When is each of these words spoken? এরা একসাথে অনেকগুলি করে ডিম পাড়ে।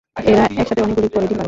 এরা 0.15 0.43
একসাথে 0.51 0.81
অনেকগুলি 0.81 1.07
করে 1.07 1.25
ডিম 1.25 1.29
পাড়ে। 1.29 1.39